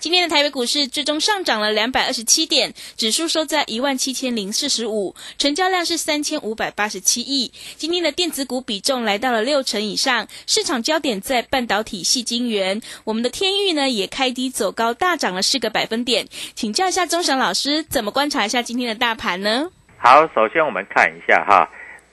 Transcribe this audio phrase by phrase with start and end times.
[0.00, 7.52] 今天的台北股市最终上涨了两百二十七点，指数收在一万七千零四十五，成交量是三千五百八十七亿。
[7.76, 12.80] 今天的电子股比重来到了六成以上，市场焦点在半导体系晶圆。
[13.02, 16.28] 我们的天域呢也开低走高，大涨了四个百分点。
[16.54, 19.68] 请教一下钟祥老师，怎么观察一下今天的大盘呢？
[19.96, 21.68] 好，首先我们看一下哈，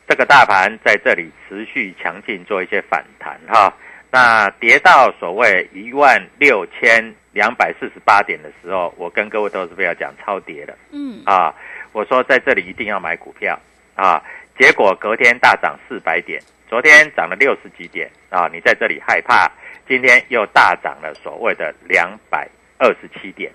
[0.10, 3.72] 这个大盘在这里持续强劲做一些反弹哈，
[4.10, 7.16] 那跌到所谓一万六千。
[7.36, 11.54] 两百四十八点的时候，我跟各位投资朋友讲超跌了，嗯啊，
[11.92, 13.60] 我说在这里一定要买股票
[13.94, 14.24] 啊，
[14.58, 19.52] 结果隔天大涨四百点，昨天涨了六十几点啊，你在这里害怕，
[19.86, 22.48] 今天又大涨了所谓的两百
[22.78, 23.52] 二十七点。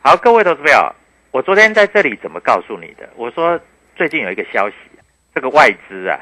[0.00, 0.90] 好，各位投资朋友，
[1.30, 3.06] 我昨天在这里怎么告诉你的？
[3.16, 3.60] 我说
[3.96, 4.76] 最近有一个消息，
[5.34, 6.18] 这个外资啊，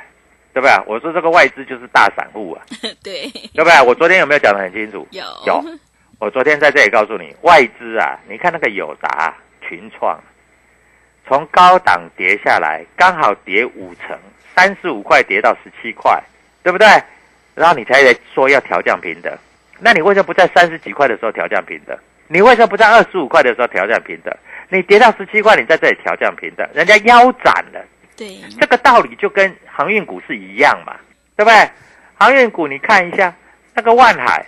[0.53, 0.77] 对不对？
[0.89, 2.67] 我说这个外资就是大散户啊，
[3.05, 3.87] 对，对不对？
[3.87, 5.07] 我昨天有没有讲得很清楚？
[5.13, 5.63] 有有。
[6.19, 10.21] 我昨天在这里告诉你，外资啊，你看那个友达、群创，
[11.29, 14.19] 从高档跌下来，刚好跌五成，
[14.57, 16.21] 三十五块跌到十七块，
[16.65, 16.89] 对不对？
[17.55, 18.03] 然后你才
[18.35, 19.33] 说要调降平等，
[19.79, 21.97] 那你为什么不在三十几块的时候调降平等？
[22.27, 24.37] 你为什么不在二十五块的时候调降平等？
[24.71, 27.81] 你跌到十七块，你在这里调降平等，人家腰斩了。
[28.17, 30.97] 对，这个道理就跟航运股是一样嘛，
[31.37, 31.71] 对不对？
[32.17, 33.33] 航运股你看一下
[33.73, 34.45] 那个万海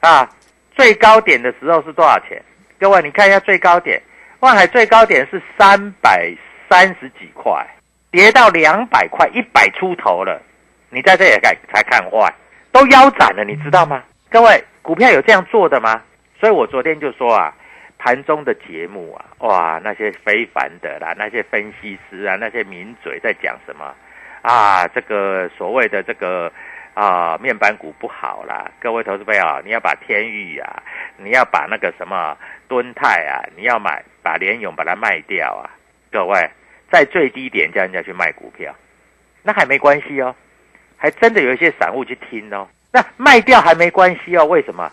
[0.00, 0.30] 啊。
[0.78, 2.40] 最高点的时候是多少钱？
[2.78, 4.00] 各位，你看一下最高点，
[4.38, 6.32] 万海最高点是三百
[6.70, 7.66] 三十几块，
[8.12, 10.40] 跌到两百块，一百出头了。
[10.90, 12.32] 你在这也看才看坏，
[12.70, 14.04] 都腰斩了，你知道吗？
[14.30, 16.00] 各位，股票有这样做的吗？
[16.38, 17.52] 所以我昨天就说啊，
[17.98, 23.92] 盘中的节目啊，哇，那些非凡的啦，那些分析师啊，那些名嘴在讲什么
[24.42, 24.86] 啊？
[24.94, 26.52] 这个所谓的这个。
[26.98, 30.82] 啊，面板股不好啦，各位投资朋友，你要把天域啊，
[31.16, 32.36] 你要把那个什么
[32.66, 35.70] 敦泰啊，你要买把联勇把它卖掉啊，
[36.10, 36.50] 各位
[36.90, 38.74] 在最低点叫人家去卖股票，
[39.44, 40.34] 那还没关系哦，
[40.96, 44.90] 还真的有一些散户去听哦，那卖掉还没关系哦，为什么？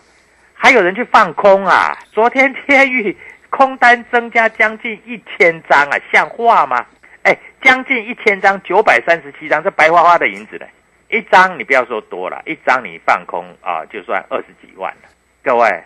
[0.54, 1.98] 还有人去放空啊？
[2.12, 3.16] 昨天天域
[3.50, 6.86] 空单增加将近一千张啊，像话吗？
[7.24, 10.66] 哎，将近一千张，九百三十七张，这白花花的银子呢？
[11.08, 15.08] 一张你不要说多了，一张你放空啊，就算二十几万了。
[15.42, 15.82] 各位，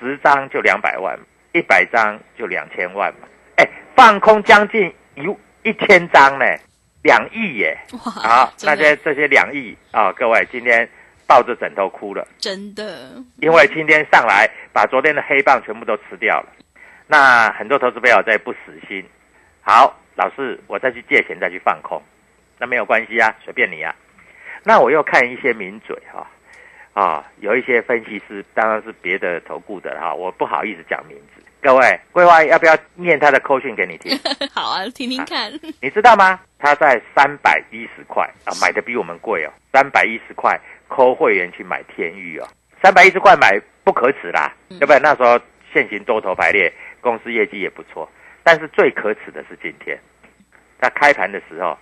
[0.00, 1.18] 十张就两百万，
[1.52, 3.28] 一百张就两千万嘛。
[3.56, 5.22] 哎，放空将近一
[5.62, 6.44] 一千张呢，
[7.02, 7.78] 两亿耶！
[7.96, 10.88] 好，那些这些两亿啊，各位今天
[11.26, 16.48] 抱着枕头哭了，真的，因为今天上来把昨天的黑棒全部都吃掉了。
[17.06, 19.04] 那很多投资朋友在不死心，
[19.60, 22.02] 好，老师，我再去借钱再去放空，
[22.58, 23.94] 那没有关系啊，随便你啊。
[24.64, 26.26] 那我又看一些名嘴哈，
[26.94, 31.42] 啊，有一些分析师，当然是别的投顾的哈，我不好意思讲名字。
[31.60, 34.18] 各位，桂花要不要念他的扣讯给你听？
[34.52, 35.52] 好啊，听听看。
[35.80, 36.40] 你知道吗？
[36.58, 40.58] 他在三百一十块啊，买的比我们贵哦，三百一十块
[40.88, 42.48] 扣会员去买天域哦，
[42.82, 44.98] 三百一十块买不可耻啦，对不对？
[44.98, 45.38] 那时候
[45.72, 48.10] 现行多头排列，公司业绩也不错，
[48.42, 49.98] 但是最可耻的是今天，
[50.78, 51.76] 他开盘的时候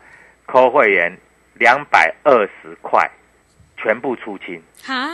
[0.46, 1.12] 扣会员
[1.54, 3.10] 两百二十块，
[3.76, 5.10] 全部出清，啊，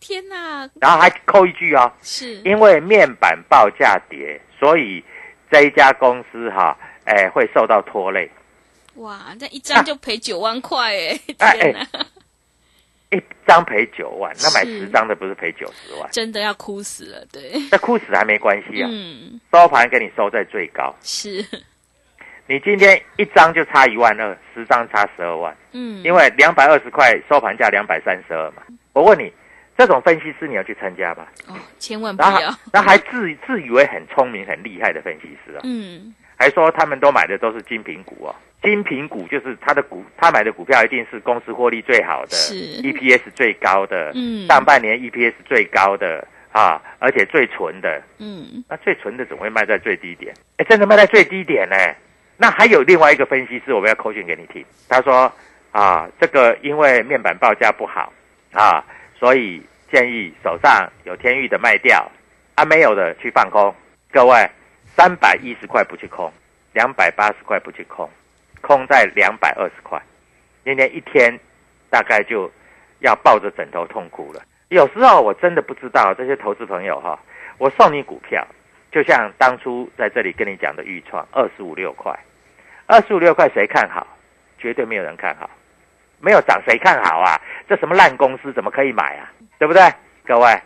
[0.00, 0.68] 天哪！
[0.80, 5.02] 然后还扣一句哦，是因为面板报价跌，所以
[5.50, 8.30] 这一家公司哈，哎，会受到拖累。
[8.96, 11.20] 哇，那一张就赔九万块哎！
[11.38, 12.06] 哎天哪，
[13.10, 16.10] 一张赔九万，那买十张的不是赔九十万？
[16.10, 17.24] 真的要哭死了。
[17.32, 20.94] 对，那哭死还没关系啊，嗯，收盘给你收在最高。
[21.02, 21.42] 是，
[22.46, 28.62] 你今天一张就差一万二，十张差十二万，嗯，因为两百二十块收盘价两百三十二嘛。
[28.92, 29.32] 我问你，
[29.78, 31.26] 这种分析师你要去参加吗？
[31.48, 32.54] 哦，千万不然后要。
[32.72, 38.34] 然后还自自以为很聪明、很厉害的分析师啊，嗯，还说他们都买的都是精品股哦。
[38.62, 48.02] 精品股就是他的股，他买的股票一定是公司获利最好的是，EPS 最高的，嗯上半年 EPS 最高的啊，而且最纯的。
[48.18, 50.34] 嗯，那最纯的怎么会卖在最低点？
[50.58, 51.76] 哎，真的卖在最低点呢？
[52.42, 54.66] 那还有另外一个分析师，我们要口讯给你听。
[54.88, 55.32] 他说
[55.70, 58.12] 啊，这个因为面板报价不好
[58.52, 58.84] 啊，
[59.16, 59.62] 所以
[59.92, 62.10] 建议手上有天域的卖掉，
[62.56, 63.72] 啊没有的去放空。
[64.10, 64.50] 各位，
[64.96, 66.32] 三百一十块不去空，
[66.72, 68.10] 两百八十块不去空，
[68.60, 70.02] 空在两百二十块，
[70.64, 71.38] 今天一天
[71.90, 72.50] 大概就
[72.98, 74.42] 要抱着枕头痛哭了。
[74.70, 77.16] 有时候我真的不知道这些投资朋友哈，
[77.58, 78.44] 我送你股票，
[78.90, 82.12] 就像当初在这里跟你讲的预创二十五六块，
[82.92, 84.06] 二十五六块谁看好？
[84.58, 85.48] 绝对没有人看好，
[86.20, 87.40] 没有涨谁看好啊？
[87.66, 89.32] 这什么烂公司怎么可以买啊？
[89.58, 89.82] 对不对？
[90.26, 90.60] 各位，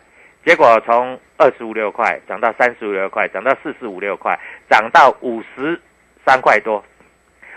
[0.44, 4.36] 结果从二十五六块涨到三十五六块，涨到四十五六块，
[4.68, 5.80] 涨到五十
[6.26, 6.84] 三块多，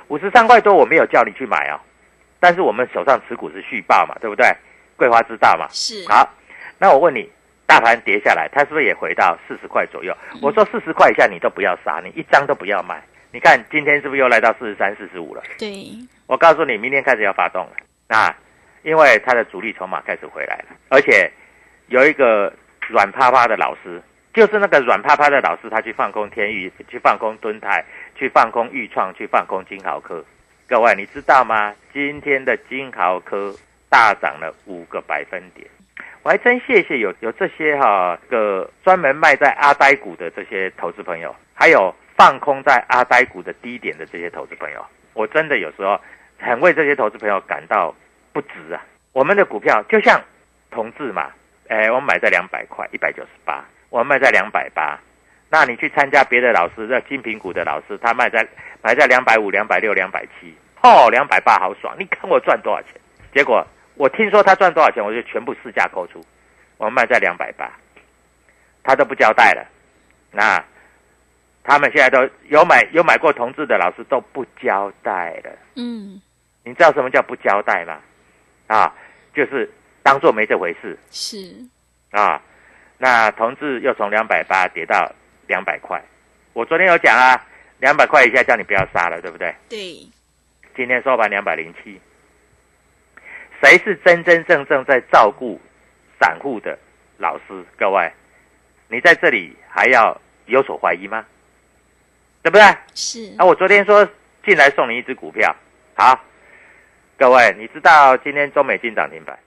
[0.07, 1.81] 五十三块多我没有叫你去买哦，
[2.39, 4.45] 但是我们手上持股是续报嘛，对不对？
[4.95, 5.65] 桂花知道嘛？
[5.71, 6.31] 是，好，
[6.77, 7.27] 那我问你，
[7.65, 10.15] 大盘跌下来，它是不是也回到四十块左右？
[10.43, 13.01] 我说四十块以下你都不要杀，你一张都不要买。
[13.31, 15.43] 你看今天是不是又来到四十三、四十五了？
[15.57, 15.85] 对，
[16.25, 17.73] 我告诉你，明天开始要发动了
[18.07, 18.35] 啊，
[18.81, 21.31] 因为它的主力筹码开始回来了，而且
[21.87, 22.51] 有一个
[22.87, 24.01] 软趴趴的老师，
[24.33, 27.85] 就是那个软趴趴的老师，他去放空天宇，去放空敦泰，
[28.15, 30.25] 去放空豫创，去放空金豪科。
[30.67, 31.75] 各位，你知道吗？
[31.93, 33.55] 今天的金豪科
[33.89, 35.67] 大涨了五个百分点。
[36.23, 45.99] 我还真谢谢有有这些哈、个专门卖在阿呆股的这些投资朋友，还有放空在阿呆股的低点的这些投资朋友，我真的有时候
[46.37, 47.95] 很为这些投资朋友感到
[48.33, 48.83] 不值啊。
[49.13, 50.21] 我们的股票就像
[50.69, 51.31] 同志嘛，
[51.67, 54.99] 哎，我买在两百块，一百九十八，我卖在两百八。
[55.49, 58.45] 那你去参加别的老师，那精品股的老师，他卖在
[58.83, 61.95] 买在两百五、两百六、两百七，哦，两百八好爽！
[61.97, 62.91] 你看我赚多少钱？
[63.33, 63.65] 结果
[63.99, 66.25] 我听说他赚多少钱，我就全部市价扣除，
[66.77, 67.69] 我们卖在两百八，
[68.81, 69.67] 他都不交代了。
[70.31, 70.63] 那
[71.65, 75.51] 他们现在都有买有买过同志的老师都不交代了。
[75.75, 76.21] 嗯，
[76.63, 77.99] 你知道什么叫不交代吗？
[78.67, 78.95] 啊，
[79.35, 79.69] 就是
[80.01, 81.53] 当做没这回事是，
[82.11, 82.41] 啊。
[82.97, 85.13] 那同志又从两百八跌到
[85.45, 86.01] 两百块，
[86.53, 87.35] 我昨天有讲啊，
[87.79, 89.53] 两百块以下叫你不要杀了，对不对？
[89.67, 89.77] 对，
[90.73, 91.99] 今天收盘两百零七，
[93.61, 95.59] 谁是真真正正在照顾
[96.19, 96.77] 散户的
[97.17, 97.65] 老师？
[97.77, 98.11] 各位，
[98.87, 101.25] 你在这里还要有所怀疑吗？
[102.41, 102.63] 对不对？
[102.93, 104.07] 是啊，，我昨天说
[104.45, 105.53] 进来送你一只股票，
[105.95, 106.17] 好，
[107.17, 109.37] 各位，你知道今天中美金涨停板，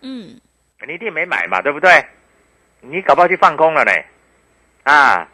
[0.00, 0.40] 嗯，
[0.86, 2.04] 你一定没买嘛，对不对？
[2.80, 3.92] 你搞不好去放空了呢，
[4.82, 5.28] 啊，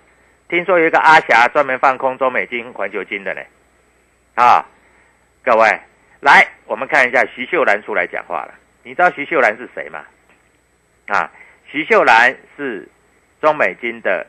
[0.48, 3.40] 听说有一个阿霞专门放空中美金、环球金的呢，
[4.34, 4.64] 啊，
[5.42, 5.80] 各位，
[6.20, 8.54] 来，我们看一下徐秀兰出来讲话了。
[8.84, 10.04] 你知道徐秀兰是谁吗？
[11.08, 11.28] 啊，
[11.66, 12.88] 徐秀兰是
[13.40, 14.24] 中美金的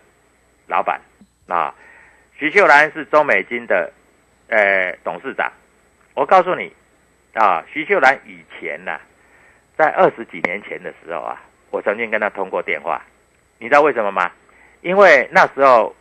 [0.66, 1.00] 老板
[1.48, 1.72] 啊，
[2.36, 3.94] 徐秀兰是中美金的
[4.48, 5.54] 呃董事长。
[6.16, 6.74] 我告诉你
[7.36, 9.00] 啊，徐秀兰以前呐、
[9.78, 13.04] 在二十几年前的时候啊，我曾经跟他通过电话，
[13.60, 14.32] 你知道为什么吗？
[14.82, 15.96] 因为那时候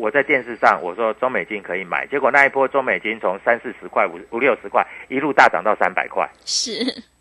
[0.00, 6.26] 我在电视上我说中美金可以买，结果那一波中美金从三四十块、五五六十块一路大涨到三百块。
[6.46, 6.72] 是，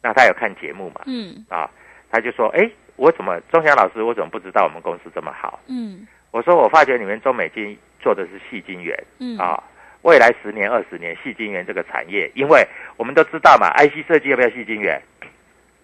[0.02, 1.02] 那他有看节目嘛？
[1.06, 1.70] 嗯啊，
[2.10, 9.62] 他就说：“哎，我怎么钟祥老师，我怎么不知道我们公司这么好嗯？”我说：“我发觉你们中美金做的是细晶圆嗯，啊，
[10.04, 15.02] 未来十年、二十年细晶圆这个产业，因为我们都知道嘛，IC 设计要不要细晶圆，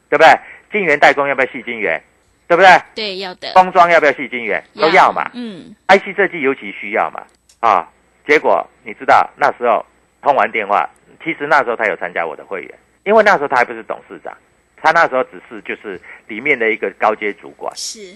[0.09, 0.29] 对不对？
[0.71, 2.01] 晶圆代工要不要细晶圆？
[2.47, 2.69] 对不对？
[2.93, 4.63] 对，要的，封装要不要细晶圆？
[4.75, 5.29] 都要嘛。
[5.33, 7.23] 嗯，IC 设计尤其需要嘛。
[7.59, 7.89] 啊，
[8.27, 9.83] 结果你知道那时候
[10.21, 10.87] 通完电话，
[11.23, 14.35] 其实那时候他有参加我的会员，因为那时候他还不是董事长，
[14.77, 17.75] 他那时候只是就是里面的一个高阶主管。
[17.75, 18.15] 是，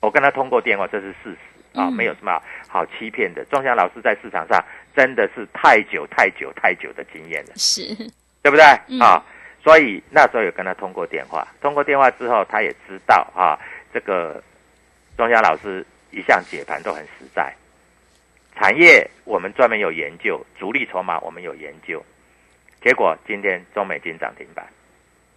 [0.00, 1.38] 我跟他通过电话，这是事实
[1.78, 3.44] 啊，嗯没有什么好欺骗的。
[3.46, 4.62] 钟祥老师在市场上
[4.94, 7.82] 真的是太久太久太久的经验了，是，
[8.42, 8.64] 对不对？
[8.88, 9.22] 嗯啊，
[9.66, 13.58] 所以那时候有跟他通过电话，通过电话之后，他也知道啊，
[13.92, 14.40] 这个
[15.16, 17.52] 庄家老师一向解盘都很实在，
[18.54, 22.00] 产业我们专门有研究，主力筹码我们有研究，
[22.80, 24.64] 结果今天中美金涨停板，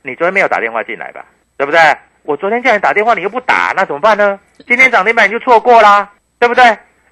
[0.04, 1.26] 你昨天没有打电话进来吧？
[1.58, 1.80] 对不对？
[2.22, 4.40] 我昨天叫你打电话，你又不打，那怎么办呢？
[4.68, 6.08] 今天涨停板你就错过啦，
[6.38, 6.64] 对不对？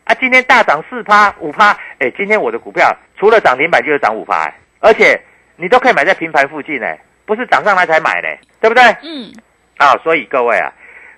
[0.03, 5.19] 啊，今天大涨四趴五趴，哎，今天我的股票除了涨停板就是涨五趴，哎而且
[5.55, 8.81] 你都可以买在平盘附近，哎，不是涨上来才买嘞，对不对？
[9.03, 9.31] 嗯，
[9.77, 10.73] 啊，所以各位啊，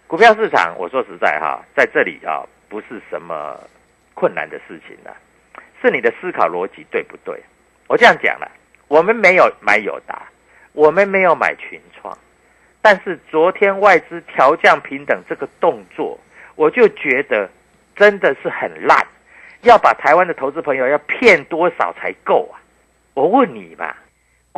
[0.08, 3.56] 股票市场，我说实在哈，在这里啊，不是什么
[4.16, 5.14] 困难的事情啊，
[5.82, 7.40] 是你的思考逻辑对不对？
[7.88, 8.50] 我这样讲了，
[8.88, 10.24] 我们没有买友达，
[10.74, 12.18] 我们没有买群创，
[12.82, 16.20] 但是昨天外资调降平等这个动作，
[16.56, 17.48] 我就觉得
[17.96, 18.98] 真的是很烂，
[19.62, 22.58] 要把台湾的投资朋友要骗多少才够啊？
[23.14, 23.96] 我问你嘛，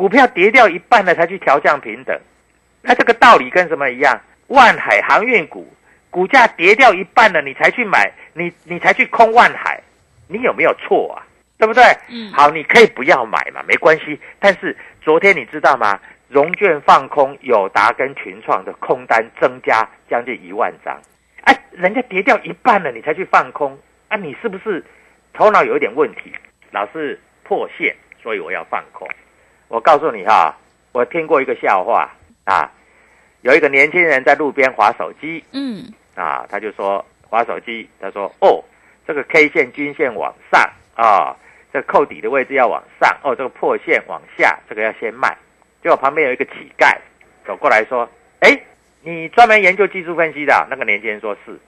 [0.02, 2.20] 股票跌掉一半了才去调降平等，
[2.80, 4.20] 那这个道理跟什么一样？
[4.48, 5.72] 万海航运股
[6.10, 9.80] 股价跌掉一半了，你才去买，你你才去空万海，
[10.26, 11.22] 你有没有错啊？
[11.56, 11.84] 对不对？
[12.08, 14.20] 嗯好，你可以不要买嘛，没关系。
[14.40, 16.00] 但是昨天你知道吗？
[16.26, 21.00] 融券放空友达跟群创的空单增加将近一万张，
[21.42, 23.78] 哎、人家跌掉一半了，你才去放空
[24.08, 24.16] 啊？
[24.16, 24.84] 你是不是
[25.32, 26.32] 头脑有一点问题？
[26.72, 29.08] 老是破线，所以我要放空。
[29.72, 30.54] 我告诉你哈，
[30.92, 32.06] 我听过一个笑话
[32.44, 32.70] 啊，
[33.40, 38.62] 有一个年轻人在路边划手机嗯，啊，他就说划手机，他说哦，
[39.06, 40.60] 这个 K 线均线往上
[40.94, 41.34] 啊，
[41.72, 45.34] 这个扣底的位置要往上哦，这个破线往下，这个要先卖。
[45.82, 46.94] 结果旁边有一个乞丐
[47.46, 48.06] 走过来说
[48.40, 48.60] ：“哎，
[49.00, 51.58] 你专门研究技术分析的啊？”那个年轻人说是，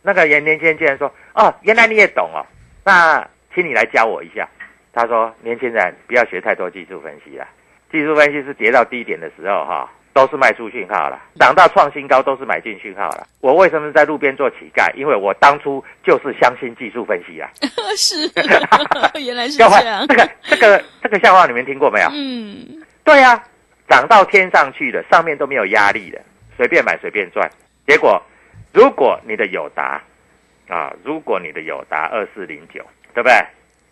[0.00, 2.40] 那个年年轻人竟然说：“哦，原来你也懂哦，
[2.82, 4.48] 那请你来教我一下。”
[4.92, 7.46] 他说：“年轻人不要学太多技术分析了，
[7.90, 13.26] 技术分析是跌到低点的时候哈、都是卖出讯号了，涨到创新高都是买进讯号了。
[13.40, 14.92] 我为什么在路边做乞丐？
[14.94, 17.50] 因为我当初就是相信技术分析啊。
[17.96, 18.30] 是，
[19.18, 22.08] 原来是这样，这个这个这个笑话你们听过没有？
[22.12, 23.42] 嗯，对呀、
[23.88, 26.20] 涨到天上去了，上面都没有压力了，
[26.56, 27.50] 随便买随便赚。
[27.86, 28.22] 结果，
[28.72, 30.02] 如果你的友达
[30.68, 32.84] 啊，如果你的友达二四零九，
[33.14, 33.34] 对不对？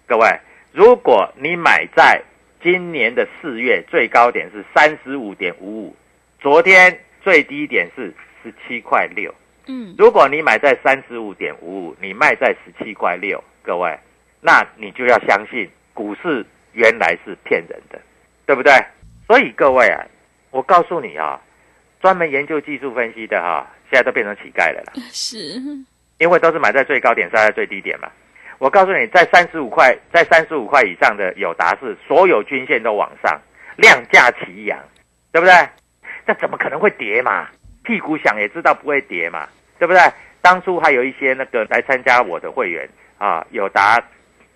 [0.07, 0.29] 各位，
[0.73, 2.23] 如果你买在
[2.63, 5.97] 今年的四月最高点是三十五点五五，
[6.39, 9.35] 昨天最低点是十七块六。
[9.67, 13.99] 嗯，如果你买在三十五点五五，你卖在十七块六，各位，
[14.41, 18.01] 那你就要相信股市原来是骗人的，
[18.47, 18.73] 对不对？
[19.27, 20.05] 所以各位啊，
[20.51, 21.41] 我告诉你啊，
[22.01, 25.37] 专门研究技术分析的哈、现在都变成乞丐了啦， 是，
[26.19, 28.11] 因为都是买在最高点，杀在最低点嘛。
[28.61, 33.41] 我告诉你，在三十五块，在三十五块以上的友达是所有均线都往上，
[33.77, 34.79] 量价齐扬，
[35.33, 35.55] 对不对？
[36.27, 37.49] 那怎么可能会跌嘛？
[37.83, 39.49] 屁股想也知道不会跌嘛，
[39.79, 40.03] 对不对？
[40.43, 42.87] 当初还有一些那个来参加我的会员
[43.17, 43.99] 啊，友达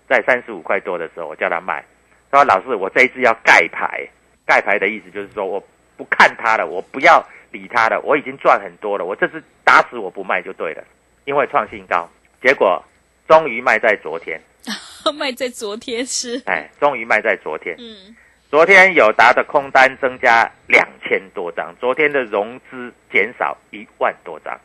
[0.07, 1.83] 在三十五块多的时候，我叫他卖，
[2.29, 4.07] 他说老师，我这一次要盖牌，
[4.45, 5.59] 盖牌的意思就是说我
[5.97, 10.83] 不看它了，我不要理它了，我已经赚很多了，我这次打死我不卖就对了，
[11.25, 12.07] 因为创新高，
[12.39, 12.83] 结果
[13.27, 14.39] 终于卖在昨天，
[15.17, 17.75] 卖在昨天是，哎，终于卖在昨天。
[17.79, 18.15] 嗯，
[18.49, 24.59] 昨天友达的空单增加两千多张，昨天的融资减少一万多张。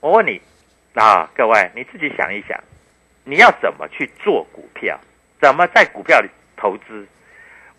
[0.00, 0.40] 我问你
[0.94, 2.58] 啊，各位你自己想一想，
[3.24, 4.98] 你要怎么去做股票？
[5.40, 7.06] 怎么在股票里投资？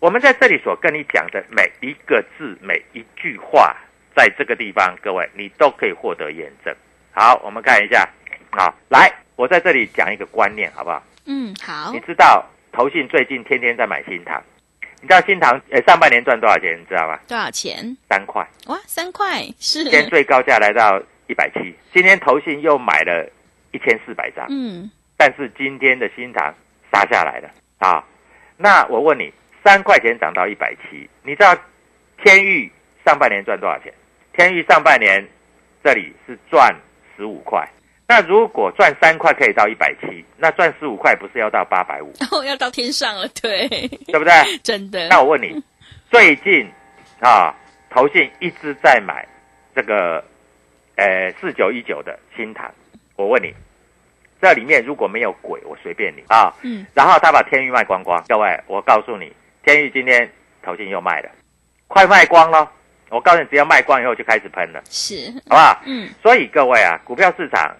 [0.00, 3.74] 我们在这里所跟你讲的每一个字、每一句话，
[4.14, 6.74] 在这个地方，各位你都可以获得验证。
[7.12, 8.06] 好，我们看一下，
[8.50, 11.02] 好，来，我在这里讲一个观念，好不好？
[11.26, 14.42] 嗯，好你，知道投信最近天天在买新塘，
[15.00, 16.78] 你知道新塘呃上半年赚多少钱？
[16.78, 17.18] 你知道吗？
[17.26, 17.96] 多少钱？
[18.08, 23.28] 三块，哇，三块，是今，天最高价来到一百七，今天投信又买了
[23.72, 26.54] 一千四百张，嗯，但是今天的新塘
[26.92, 28.04] 杀下来了啊。
[28.56, 29.32] 那我问你，
[29.64, 31.56] 三块钱涨到一百七，你知道
[32.22, 32.70] 天域
[33.04, 33.92] 上半年赚多少钱？
[34.32, 35.26] 天域上半年
[35.82, 36.74] 这里是赚
[37.16, 37.68] 十五块。
[38.06, 44.32] 那如果赚三块可以到一百七，那赚十五块不是要到八百五， 哦，要到天上了，对，对不对？
[44.62, 45.62] 真的，那我问你，
[46.10, 46.68] 最近
[47.20, 47.54] 啊，
[47.90, 49.26] 投信一直在买
[49.74, 50.22] 这个
[50.96, 52.70] 呃四九一九的新塘，
[53.16, 53.54] 我问你，
[54.40, 56.52] 这里面如果没有鬼，我随便你啊。
[56.62, 59.32] 嗯，然后他把天域卖光光，各位，我告诉你，
[59.64, 60.30] 天域今天
[60.62, 61.30] 投信又卖了，
[61.88, 62.70] 快卖光了。
[63.08, 65.82] 我告诉你，只要卖光以后就开始喷了，是，好不好？
[65.86, 67.74] 嗯，所以各位啊，股票市场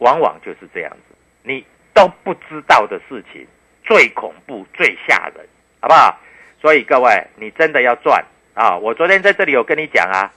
[0.00, 1.64] 往往就是这样子，你
[1.94, 3.46] 都不知道的事情
[3.82, 5.46] 最恐怖、最吓人，
[5.80, 6.18] 好不好？
[6.60, 8.76] 所以各位，你真的要赚啊！
[8.76, 10.30] 我昨天在这里有跟你讲啊，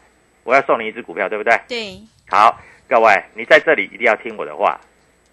[0.45, 1.59] 我要送你一只股票，对不对？
[1.67, 4.79] 对，好，各位，你在这里一定要听我的话，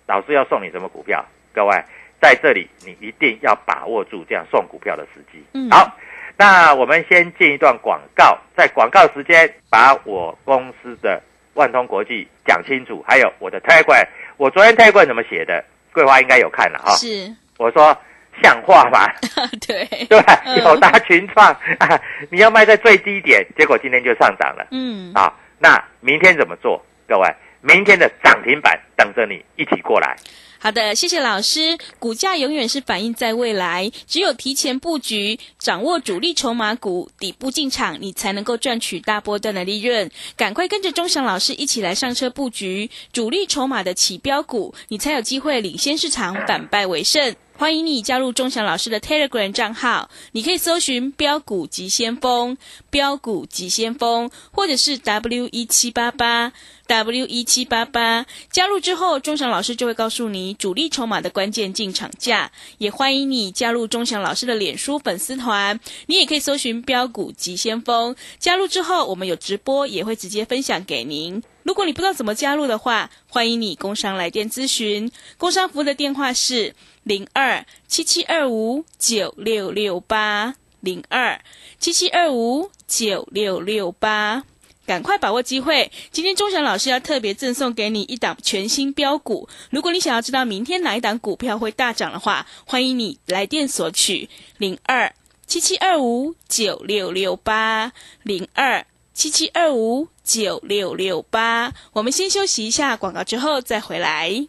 [0.07, 1.25] 老师要送你什么股票？
[1.53, 1.81] 各位
[2.21, 5.45] 在这里，你一定要把握住这样送股票的时机。
[5.55, 5.97] 嗯好，
[6.37, 11.23] 那我们先进一段广告，在广告时间把我公司的
[11.55, 15.65] 万通国际讲清楚，还有我的 Telegram，我昨天 Telegram 怎么写的？
[15.93, 17.97] 桂花应该有看了哈、是，我说
[18.41, 19.13] 像话吧，
[19.67, 21.47] 对， 对友达群创。
[21.79, 24.65] 啊， 你要卖在最低点，结果今天就上涨了。
[24.71, 26.81] 嗯，啊，那明天怎么做？
[27.09, 27.29] 各位，
[27.63, 30.17] 明天的涨停板等着你一起过来。
[30.63, 31.79] 好的，谢谢老师。
[31.99, 40.11] 股价永远是反映在未来，只有提前布局，掌握主力筹码股，底部进场，你才能够赚取大波段的利润。
[40.37, 47.35] 赶快跟着钟祥老师一起来上车布局主力筹码的起标股，你才有机会领先市场，反败为胜。
[47.61, 52.57] 欢迎你加入钟祥老师的 Telegram 账号，你可以搜寻“标股急先锋”、
[52.89, 56.55] “标股急先锋”，或者是 W 一七八八
[56.87, 58.25] W 一七八八。
[58.51, 62.51] 加入之后，钟祥老师就会告诉你主力筹码的关键进场价。
[62.79, 68.17] 也欢迎你加入钟祥老师的脸书粉丝团，你也可以搜寻“标股急先锋”。
[68.41, 71.43] 加入之后，我们有直播，也会直接分享给您。
[71.63, 75.13] 如果你不知道怎么加入的话，欢迎你工商来电咨询。
[75.37, 81.41] 工商服务的电话是零二七七二五九六六八零二
[81.79, 84.45] 七七二五九六六八。
[84.87, 85.93] 赶快把握机会！
[86.11, 89.49] 今天钟祥老师要特别赠送给你一档全新标股。
[89.71, 94.29] 如果你想要知道明天哪一档股票会大涨的话，欢迎你来电索取
[94.59, 95.15] 零二
[95.47, 97.93] 七七二五九六六八
[98.25, 101.73] 零二七七二五九六六八。
[101.93, 104.49] 我们先休息一下广告，之后再回来。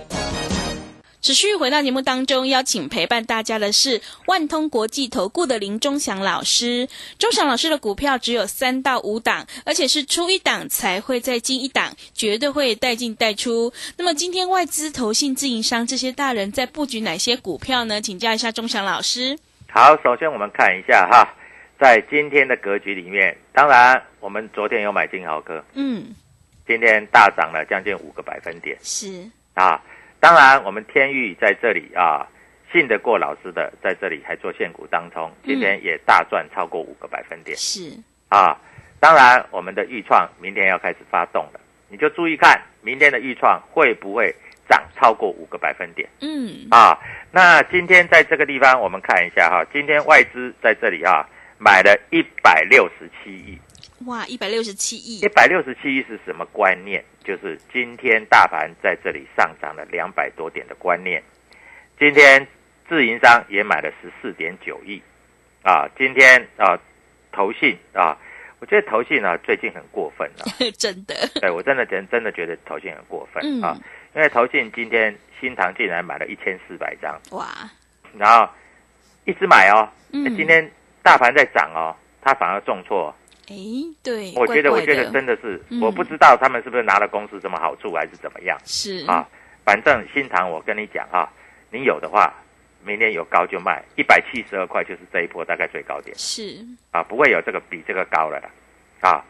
[1.21, 6.89] 持续回到节目当中，邀请陪伴大家的是万通国际投顾的林忠祥老师。
[7.19, 13.71] 忠祥老师的股票只有三到五档，而且是出一档才会再进一档，绝对会带进带出。
[13.97, 18.01] 那么今天外资、投信、自营商这些大人在布局哪些股票呢？
[18.01, 19.37] 请教一下忠祥老师。
[19.69, 21.23] 好，首先我们看一下哈，
[21.79, 26.15] 在今天的格局里面，当然我们昨天有买金豪科，嗯，
[26.65, 29.79] 今天大涨了将近五个百分点是，啊。
[30.21, 32.25] 当然，我们天域在这里啊，
[32.71, 37.57] 信得过老师的，在这里还做现股当中，今天也大赚超过五个百分点。
[37.57, 38.55] 是，啊。
[38.99, 44.31] 当然，我们的预创明天要开始发动了，你就注意看明天的预创会不会
[44.69, 46.07] 涨超过五个百分点。
[46.21, 46.95] 嗯，啊，
[47.31, 53.59] 那今天在这个地方，我们看一下哈，今天外资在这里啊买了一百六十七亿，
[54.05, 57.03] 哇，一百六十七亿一，百六十七亿是什么观念？
[57.23, 61.21] 就是今天大盘在这里上涨了两百多点的观念。
[61.99, 62.45] 今天
[62.89, 65.01] 自营商也买了十四点九亿，
[65.63, 66.79] 啊，今天啊
[67.31, 68.17] 投信啊，
[68.59, 73.77] 我觉得投信啊最近很过分啊， 真的，对我真的真真的觉得投信很过分嗯啊，
[74.15, 77.19] 因为投信今天新塘竟然买了一千四百张。
[77.31, 77.47] 哇，
[78.17, 78.49] 然后
[79.25, 79.87] 一直买哦。
[80.13, 80.69] 嗯今天
[81.03, 83.15] 大盘在涨哦，它反而重挫。
[83.51, 89.27] 哎，对，我觉得，我觉得真的是，嗯我不知道他们是不是拿了公司什么好处，还是怎么样是啊？
[89.65, 91.29] 反正新塘，我跟你讲啊，
[91.69, 92.33] 你有的话，
[92.83, 98.49] 明天有高就卖，一百七十二块就是这一波大概最高点是，啊，不会有这个比这个高了啦
[99.09, 99.23] 啊。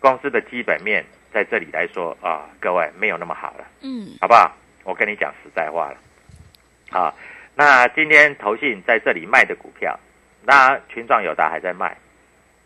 [0.00, 3.64] 公司的基本面在这里来说啊，各位没有那么好了。
[3.82, 4.50] 嗯，好不好？
[4.82, 7.14] 我跟你讲实在话了，啊，
[7.54, 9.98] 那今天投信在这里卖的股票，
[10.42, 11.94] 那群创友达还在卖，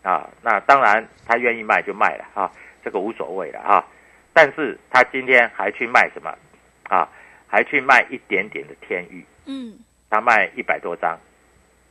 [0.05, 2.49] 啊，那当然他愿意卖就卖了啊，
[2.83, 3.83] 这个无所谓了啊，
[4.31, 6.33] 但是他今天还去卖什么？
[6.83, 7.09] 啊？
[7.47, 9.77] 还去卖一点点的天域，嗯，
[10.09, 11.17] 他卖一百多张，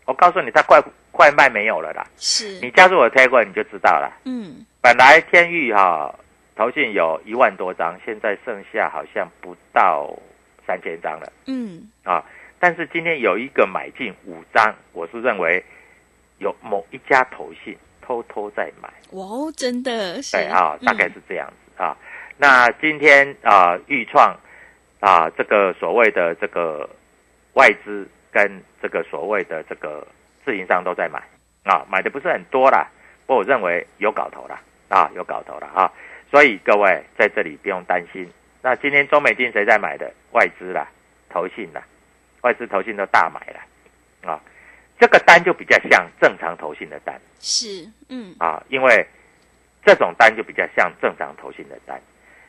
[0.04, 4.12] 我告诉你，他快快卖没有了啦，是，你加入我的 Telegram 你就知道了。
[4.24, 6.14] 嗯，本来天域哈、
[6.54, 10.14] 投信有一万多张，现在剩下好像不到
[10.66, 11.32] 三千张了。
[11.46, 12.22] 嗯，啊。
[12.58, 15.64] 但是今天有一个买进五张，我是认为
[16.38, 17.74] 有某一家投信
[18.04, 21.96] 偷偷在买，哇哦，真的是，对啊，大概嗯是这样子啊。
[22.36, 24.36] 那今天啊，豫创
[25.00, 26.88] 啊，这个所谓的这个
[27.54, 30.06] 外资跟这个所谓的这个
[30.44, 31.22] 自营商都在买
[31.64, 32.86] 啊，买的不是很多啦，
[33.26, 35.90] 不过我认为有搞头啦啊，有搞头了啊。
[36.30, 38.28] 所以各位在这里不用担心。
[38.60, 40.12] 那今天中美金谁在买的？
[40.32, 40.88] 外资啦，
[41.28, 41.82] 投信啦，
[42.42, 44.40] 外资投信都大买了啊。
[45.04, 47.20] 这个单就比较像正常投信的单。
[47.38, 49.06] 是，嗯，啊，因为
[49.84, 52.00] 这种单就比较像正常投信的单，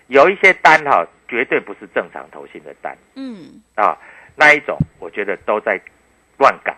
[0.07, 2.97] 有一些单哈、绝对不是正常投信的单。
[3.15, 3.97] 嗯，啊，
[4.37, 5.77] 那一种我觉得都在
[6.37, 6.73] 乱搞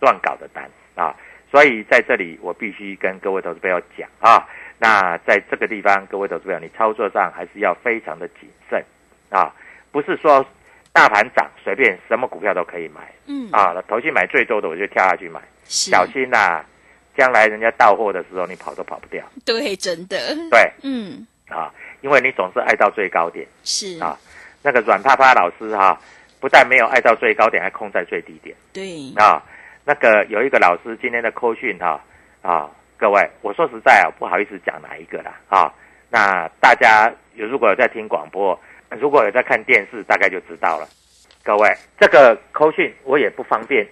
[0.00, 0.68] 乱搞的单。
[0.96, 1.16] 啊，
[1.50, 4.46] 所以在这里我必须跟各位投资朋友讲啊，
[4.78, 8.84] 那在这个地方，各位投资朋友，你操作上还是要非常的谨慎。
[9.30, 9.50] 啊，
[9.90, 10.44] 不是说
[10.92, 16.64] 大盘涨随便什么股票都可以买嗯，啊，投信买最多的我就跳下去买，是，小心呐、
[17.16, 19.24] 将来人家到货的时候你跑都跑不掉。
[19.44, 20.18] 对，真的，
[20.50, 24.18] 对嗯，啊，因为你总是爱到最高点是，啊。
[24.64, 25.98] 那个软趴趴老师哈、
[26.38, 29.42] 不但没有爱到最高点，还空在最低点对，啊。
[29.84, 32.00] 那个有一个老师今天的扣讯哈
[32.42, 35.72] 啊，各位，我说实在啊，不好意思讲哪一个啦啊。
[36.08, 38.56] 那大家有如果有在听广播，
[39.00, 40.88] 如果有在看电视，大概就知道了。
[41.42, 43.86] 各位，这个扣讯我也不方便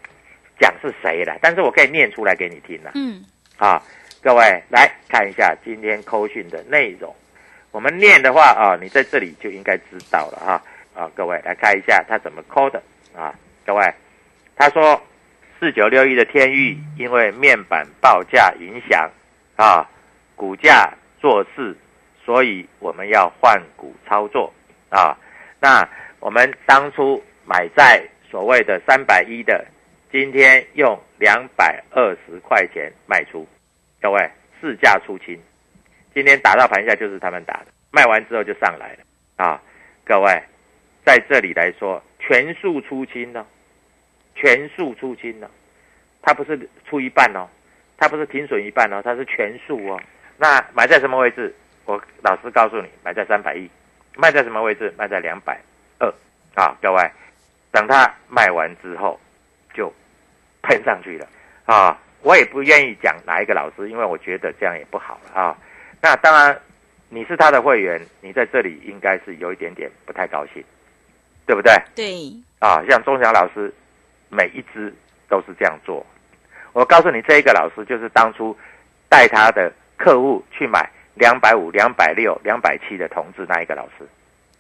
[0.59, 2.93] 讲是谁了，但是我可以念出来给你听啦。
[2.95, 3.25] 嗯，
[3.59, 3.83] 啊，
[4.23, 7.15] 各位来看一下今天扣讯的内容。
[7.73, 10.63] 我们念的话啊，你在这里就应该知道了哈。
[10.95, 12.83] 啊，各位来看一下他怎么扣的
[13.17, 13.35] 啊。
[13.65, 13.95] 各位，
[14.57, 15.01] 他说
[15.59, 19.11] 四九六一的天域因为面板报价影响
[19.57, 19.89] 啊，
[20.37, 21.77] 股价弱势，
[22.25, 24.53] 所以我们要换股操作
[24.91, 25.17] 啊。
[25.61, 29.65] 那我们当初买在所谓的三百一的，
[30.13, 33.47] 今天用两百二十块钱卖出，
[34.01, 35.39] 各位市价出清，
[36.15, 39.61] 今天打到盘下就是他们打的，卖完之后就上来了啊！
[40.05, 40.43] 各位
[41.05, 43.47] 在这里来说，全数出清呢，
[44.35, 45.51] 全数出清呢，
[46.23, 47.49] 它不是出一半哦，
[47.97, 50.01] 它不是停损一半哦，它是全数哦。
[50.37, 51.55] 那买在什么位置？
[51.85, 53.71] 我老实告诉你，买在三百一，
[54.21, 54.93] 卖在什么位置？
[54.99, 55.59] 卖在两百
[55.99, 56.07] 二
[56.55, 56.77] 啊！
[56.83, 57.11] 各位，
[57.73, 59.19] 等它卖完之后
[59.73, 59.91] 就
[60.63, 61.27] 喷上去了
[61.65, 61.99] 啊！
[62.21, 65.57] 我也不愿意讲哪一个老师，因为我觉得这样也不好了啊。
[66.03, 66.61] 那当然，
[67.09, 70.63] 你是他的会员，你在这里应该是有一点点不太高兴，
[71.47, 71.73] 对不对？
[71.95, 73.73] 对，啊，像钟祥老师，
[74.29, 74.95] 每一只
[75.31, 76.05] 都是这样做。
[76.75, 78.55] 我告诉你，这一个老师就是当初
[79.09, 84.07] 带他的客户去买两百五、两百六、两百七的同志那一个老师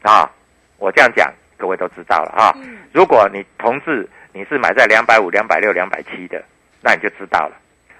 [0.02, 0.30] 啊。
[0.78, 2.52] 我这样讲，各位都知道了啊。
[2.56, 6.42] 嗯，如果你同志你是买在两百五、两百六、两百七的，
[6.80, 7.56] 那你就知道了。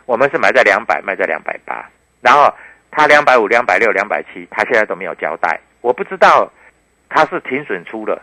[0.07, 1.89] 我们是买在两百，卖在两百八，
[2.21, 2.53] 然后
[2.91, 6.51] 他两百五、两百六、两百七，他现在都没有交代，我不知道
[7.09, 8.21] 他是停损出了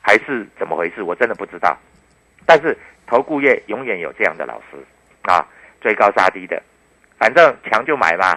[0.00, 1.76] 还是怎么回事，我真的不知道。
[2.46, 4.78] 但是投顾业永远有这样的老师
[5.30, 5.46] 啊，
[5.80, 6.60] 追高杀低的，
[7.18, 8.36] 反正强就买嘛，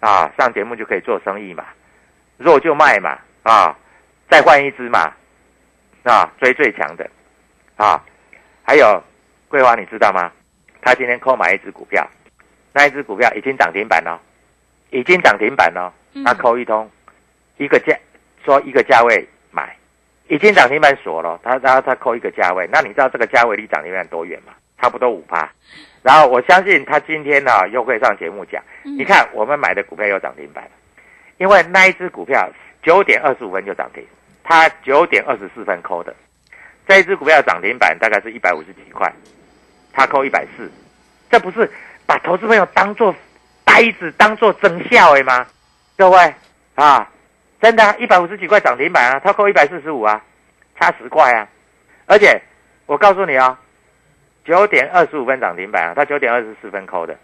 [0.00, 1.64] 啊，上节目就可以做生意嘛，
[2.36, 3.76] 弱就卖嘛，啊，
[4.28, 5.12] 再换一只嘛，
[6.04, 7.08] 啊，追最强的，
[7.76, 8.02] 啊，
[8.62, 9.02] 还有
[9.48, 10.30] 桂花，你知道吗？
[10.82, 12.06] 他今天购买一只股票，
[12.72, 14.20] 那一只股票已经涨停板了，
[14.90, 16.88] 已经涨停板了，嗯他扣一通，
[17.56, 17.98] 一个价
[18.44, 19.76] 说一个价位买，
[20.28, 24.52] 已经涨停板锁了，他他他扣一个价位，那你知道这个价位离涨停板多远吗？
[24.78, 25.50] 差不多五趴。
[26.06, 30.70] 然后我相信他今天呢、又会上节目讲，嗯你看我们买的股票又涨停板了，
[31.38, 32.48] 因为那一只股票
[32.80, 34.06] 九点二十五分就涨停，
[34.44, 36.14] 它九点二十四分扣的，
[36.86, 39.12] 这一只股票涨停板大概是一百五十几块，
[39.92, 40.70] 他扣一百四，
[41.28, 41.68] 这不是
[42.06, 43.12] 把投资朋友当做
[43.64, 45.44] 呆子，当做真笑诶吗？
[45.96, 46.34] 各位
[46.76, 47.10] 啊，
[47.60, 50.22] 真的一百五十几块涨停板啊，他扣一百四十五啊，
[50.78, 51.48] 差十块啊，
[52.06, 52.40] 而且
[52.86, 53.58] 我告诉你啊、
[54.46, 57.18] 九点二十五分涨停板啊，他九点二十四分扣的，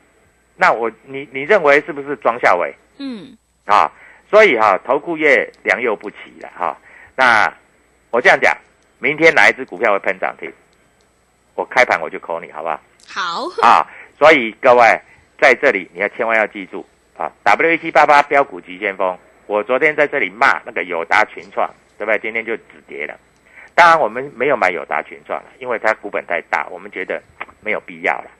[0.56, 2.74] 那我你你认为是不是庄孝伟？
[2.98, 3.90] 嗯，啊，
[4.28, 6.76] 所以哈、投顾业良莠不齐了哈、
[7.14, 7.52] 那
[8.10, 8.56] 我这样讲，
[8.98, 10.52] 明天哪一只股票会喷涨停？
[11.54, 12.80] 我开盘我就扣你，好不好？
[13.06, 13.86] 好，啊，
[14.18, 15.00] 所以各位
[15.40, 16.84] 在这里你要千万要记住
[17.16, 22.18] 啊，W 一七八八标股急先锋，我昨天在这里骂那个友达群创，对不对？
[22.18, 23.16] 今天就止跌了。
[23.74, 27.22] 当然我们没有买友达群创了，因为它股本太大，我们觉得
[27.60, 28.30] 没有必要了。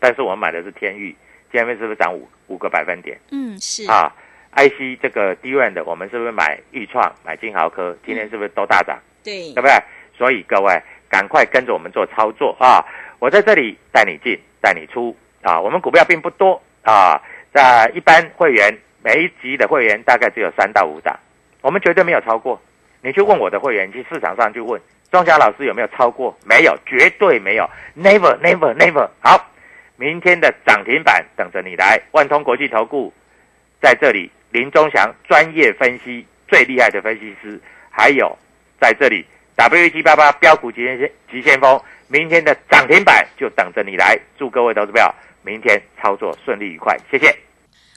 [0.00, 1.14] 但是我们买的是天域，
[1.52, 3.18] 今天是不是涨五五个百分点？
[3.30, 4.12] 嗯，是，啊
[4.56, 7.96] IC 这个低润的，我们是不是买裕创、买金豪科？
[8.04, 8.98] 今天是不是都大涨？
[9.22, 9.72] 对对不对？
[10.16, 12.84] 所以各位赶快跟着我们做操作啊！
[13.18, 15.60] 我在这里带你进，带你出啊！
[15.60, 17.20] 我们股票并不多啊，
[17.52, 21.18] 在一般会员每一级的会员大概只有三到五档，
[21.62, 22.60] 我们绝对没有超过。
[23.04, 26.34] 你去问我的会员，去市场上去问庄家老师有没有超过？
[26.46, 29.06] 没有，绝对没有，never never never。
[29.20, 29.52] 好，
[29.96, 33.12] 明天的涨停板等着你来，万通国际投顾
[33.78, 38.34] 在这里，林忠祥专业分析最厉害的分析师，还有
[38.80, 39.22] 在这里
[39.54, 44.18] W 七八八标股急先急先锋，明天的涨停板就等着你来。
[44.38, 47.36] 祝各位投资票明天操作顺利愉快，谢谢。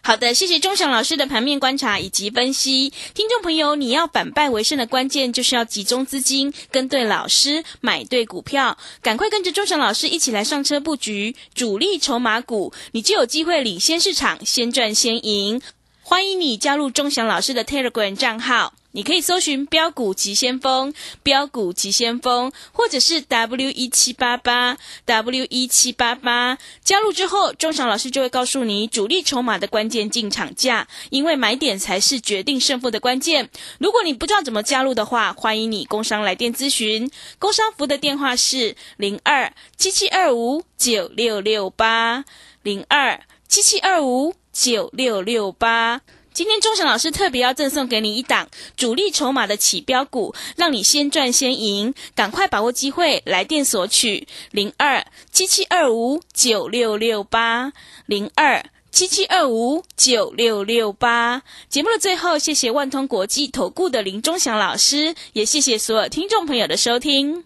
[0.08, 2.94] 好的，谢谢钟祥老师的盘面观察以及分析。
[3.14, 15.62] 听众朋友，你要反败为胜的关键就是要集中资金，跟对老师，买对股票，赶快跟着钟祥老师一起来上车布局主力筹码股，你就有机会领先市场，先赚先赢。
[16.10, 18.74] 欢迎你加入钟祥老师的 Telegram 账号。
[18.94, 26.58] 你可以搜寻“标股急先锋”、“标股急先锋”，或者是 “W 一七八八 W 一七八八”。
[26.82, 33.50] 加入之后，钟祥老师就会告诉你主力筹码的关键进场价，因为买点才是决定胜负的关键。
[33.78, 37.12] 如果你不知道怎么加入的话，欢迎你工商来电咨询。
[37.38, 42.24] 工商服的电话是零二七七二五九六六八
[42.64, 46.02] 零二七七二五九六六八。
[46.34, 57.72] 今天钟祥老师特别要赠送给你一档主力筹码的起标股，让你先赚先赢，赶快把握机会，来电索取零二七七二五九六六八
[58.08, 61.44] 零二七七二五九六六八。
[61.70, 67.46] 节目的最后，谢谢万通国际投顾的林钟祥老师，也谢谢所有听众朋友的收听。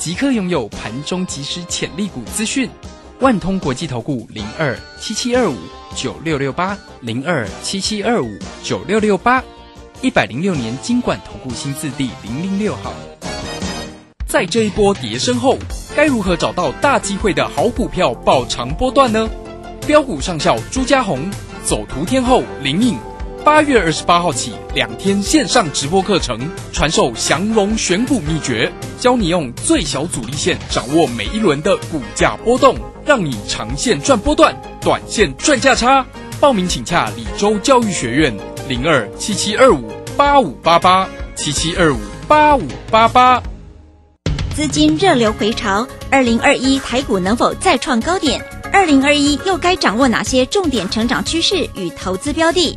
[0.00, 2.70] 即刻拥有盘中即时潜力股资讯，
[3.20, 5.54] 万通国际投顾零二七七二五
[5.94, 9.44] 九六六八零二七七二五九六六八，
[10.00, 12.94] 一百零六年经管投顾新字第零零六号。
[14.26, 15.58] 在这一波跌升后，
[15.94, 19.28] 该如何找到大机会的好股票爆长波段呢？
[19.86, 21.30] 标股上校朱家红
[21.62, 22.96] 走图天后林颖。
[23.44, 26.38] 八月二十八号起，两天线上直播课程，
[26.72, 32.76] 传授降龙选股秘诀，教你用最小阻力线掌握每一轮的股价波动，
[33.06, 36.04] 让你长线赚波段，短线赚价差。
[36.38, 38.34] 报名请洽李州教育学院
[38.68, 41.98] 零二七七二五八五八八七七二五
[42.28, 43.42] 八五八八。
[44.54, 48.44] 资金热流回潮，二零二一台股能否再创高点？
[48.70, 52.76] 二零二一又该掌握哪些重点成长趋势与投资标的？